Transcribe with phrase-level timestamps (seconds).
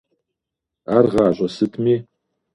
[0.95, 1.95] Ар гъащӀэ сытми?